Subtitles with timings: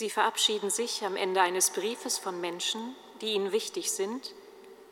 [0.00, 4.32] Sie verabschieden sich am Ende eines Briefes von Menschen, die Ihnen wichtig sind,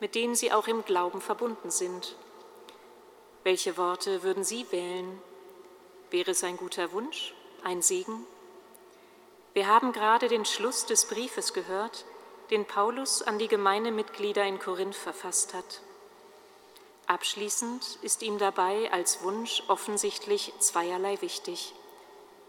[0.00, 2.14] mit denen Sie auch im Glauben verbunden sind.
[3.42, 5.18] Welche Worte würden Sie wählen?
[6.10, 7.32] Wäre es ein guter Wunsch,
[7.64, 8.26] ein Segen?
[9.54, 12.04] Wir haben gerade den Schluss des Briefes gehört,
[12.50, 15.80] den Paulus an die Gemeindemitglieder in Korinth verfasst hat.
[17.06, 21.72] Abschließend ist ihm dabei als Wunsch offensichtlich zweierlei wichtig.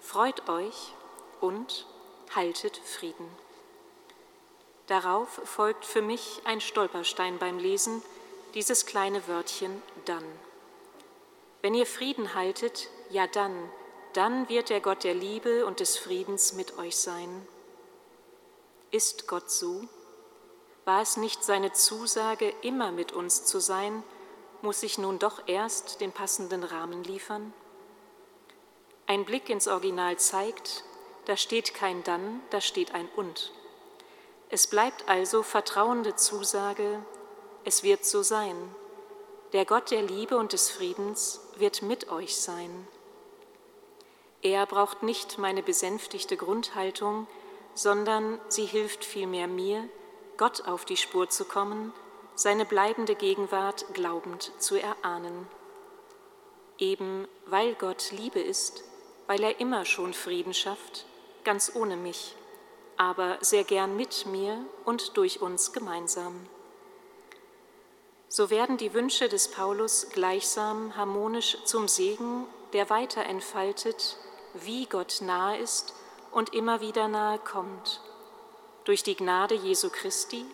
[0.01, 0.91] Freut euch
[1.39, 1.85] und
[2.35, 3.27] haltet Frieden.
[4.87, 8.01] Darauf folgt für mich ein Stolperstein beim Lesen,
[8.53, 10.23] dieses kleine Wörtchen dann.
[11.61, 13.69] Wenn ihr Frieden haltet, ja dann,
[14.13, 17.47] dann wird der Gott der Liebe und des Friedens mit euch sein.
[18.91, 19.83] Ist Gott so?
[20.85, 24.03] War es nicht seine Zusage, immer mit uns zu sein,
[24.61, 27.53] muss ich nun doch erst den passenden Rahmen liefern?
[29.05, 30.83] Ein Blick ins Original zeigt,
[31.29, 33.53] da steht kein dann, da steht ein und.
[34.49, 37.05] Es bleibt also vertrauende Zusage,
[37.63, 38.55] es wird so sein.
[39.53, 42.87] Der Gott der Liebe und des Friedens wird mit euch sein.
[44.41, 47.27] Er braucht nicht meine besänftigte Grundhaltung,
[47.75, 49.87] sondern sie hilft vielmehr mir,
[50.37, 51.93] Gott auf die Spur zu kommen,
[52.33, 55.47] seine bleibende Gegenwart glaubend zu erahnen.
[56.79, 58.83] Eben weil Gott Liebe ist,
[59.27, 61.05] weil er immer schon Frieden schafft,
[61.43, 62.35] ganz ohne mich,
[62.97, 66.47] aber sehr gern mit mir und durch uns gemeinsam.
[68.27, 74.17] So werden die Wünsche des Paulus gleichsam harmonisch zum Segen, der weiter entfaltet,
[74.53, 75.93] wie Gott nahe ist
[76.31, 78.01] und immer wieder nahe kommt.
[78.83, 80.45] Durch die Gnade Jesu Christi,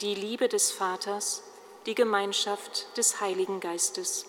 [0.00, 1.42] die Liebe des Vaters,
[1.84, 4.26] die Gemeinschaft des Heiligen Geistes.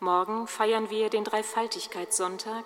[0.00, 2.64] Morgen feiern wir den Dreifaltigkeitssonntag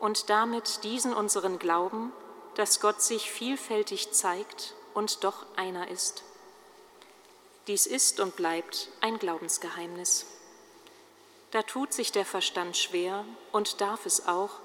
[0.00, 2.12] und damit diesen unseren Glauben,
[2.54, 6.24] dass Gott sich vielfältig zeigt und doch einer ist.
[7.66, 10.26] Dies ist und bleibt ein Glaubensgeheimnis.
[11.52, 14.60] Da tut sich der Verstand schwer und darf es auch,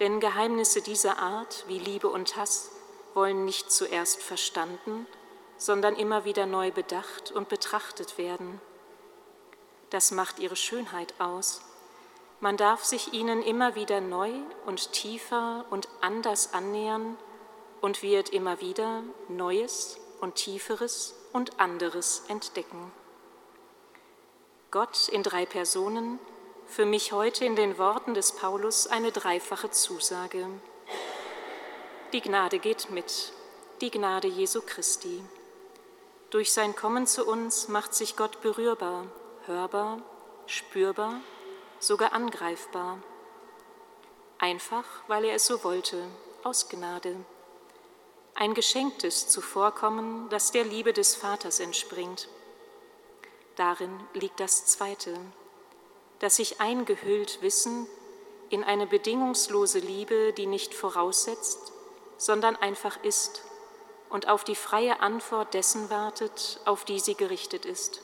[0.00, 2.70] denn Geheimnisse dieser Art wie Liebe und Hass
[3.14, 5.06] wollen nicht zuerst verstanden,
[5.56, 8.60] sondern immer wieder neu bedacht und betrachtet werden.
[9.90, 11.62] Das macht ihre Schönheit aus.
[12.40, 14.30] Man darf sich ihnen immer wieder neu
[14.66, 17.16] und tiefer und anders annähern
[17.80, 22.92] und wird immer wieder Neues und Tieferes und anderes entdecken.
[24.70, 26.18] Gott in drei Personen,
[26.66, 30.46] für mich heute in den Worten des Paulus eine dreifache Zusage.
[32.12, 33.32] Die Gnade geht mit,
[33.80, 35.22] die Gnade Jesu Christi.
[36.30, 39.06] Durch sein Kommen zu uns macht sich Gott berührbar,
[39.46, 40.00] hörbar,
[40.46, 41.20] spürbar,
[41.80, 42.98] sogar angreifbar.
[44.38, 46.06] Einfach, weil er es so wollte,
[46.42, 47.16] aus Gnade.
[48.34, 52.28] Ein geschenktes Zuvorkommen, das der Liebe des Vaters entspringt.
[53.56, 55.16] Darin liegt das Zweite,
[56.18, 57.86] dass sich eingehüllt wissen
[58.50, 61.72] in eine bedingungslose Liebe, die nicht voraussetzt,
[62.16, 63.42] sondern einfach ist
[64.10, 68.00] und auf die freie Antwort dessen wartet, auf die sie gerichtet ist.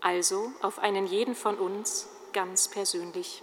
[0.00, 3.42] Also auf einen jeden von uns ganz persönlich.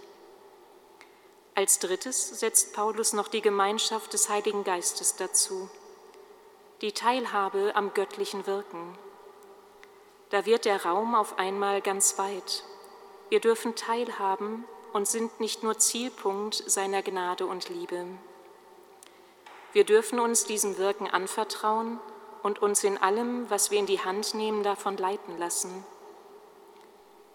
[1.54, 5.68] Als drittes setzt Paulus noch die Gemeinschaft des Heiligen Geistes dazu,
[6.80, 8.96] die Teilhabe am göttlichen Wirken
[10.30, 12.64] da wird der Raum auf einmal ganz weit.
[13.28, 18.06] Wir dürfen teilhaben und sind nicht nur Zielpunkt seiner Gnade und Liebe.
[19.72, 21.98] Wir dürfen uns diesem Wirken anvertrauen
[22.42, 25.84] und uns in allem, was wir in die Hand nehmen, davon leiten lassen.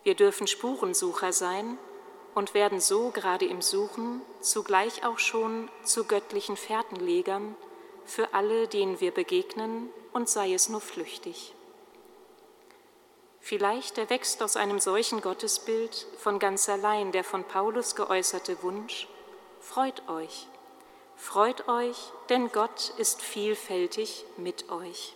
[0.06, 1.80] Wir dürfen Spurensucher sein
[2.36, 7.56] und werden so gerade im Suchen zugleich auch schon zu göttlichen Fährtenlegern
[8.06, 11.56] für alle, denen wir begegnen, und sei es nur flüchtig.
[13.42, 19.08] Vielleicht erwächst aus einem solchen Gottesbild von ganz allein der von Paulus geäußerte Wunsch,
[19.60, 20.48] freut euch,
[21.16, 21.97] freut euch,
[22.29, 25.16] denn Gott ist vielfältig mit euch.